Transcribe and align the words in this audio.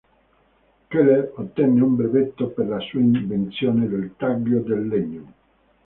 Keller 0.89 1.31
ottenne 1.35 1.79
un 1.79 1.95
brevetto 1.95 2.47
per 2.47 2.65
la 2.65 2.79
sua 2.79 2.99
invenzione 3.01 3.87
del 3.87 4.15
taglio 4.17 4.61
del 4.61 4.87
legno. 4.87 5.33